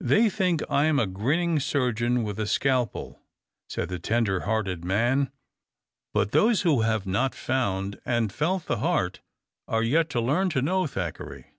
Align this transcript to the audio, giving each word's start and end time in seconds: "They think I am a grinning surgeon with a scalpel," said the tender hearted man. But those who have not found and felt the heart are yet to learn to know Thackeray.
"They 0.00 0.30
think 0.30 0.62
I 0.70 0.86
am 0.86 0.98
a 0.98 1.06
grinning 1.06 1.60
surgeon 1.60 2.22
with 2.22 2.40
a 2.40 2.46
scalpel," 2.46 3.20
said 3.68 3.90
the 3.90 3.98
tender 3.98 4.40
hearted 4.48 4.86
man. 4.86 5.30
But 6.14 6.32
those 6.32 6.62
who 6.62 6.80
have 6.80 7.04
not 7.06 7.34
found 7.34 8.00
and 8.06 8.32
felt 8.32 8.64
the 8.64 8.78
heart 8.78 9.20
are 9.68 9.82
yet 9.82 10.08
to 10.16 10.20
learn 10.22 10.48
to 10.48 10.62
know 10.62 10.86
Thackeray. 10.86 11.52